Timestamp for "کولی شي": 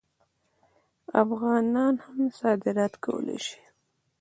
3.03-3.61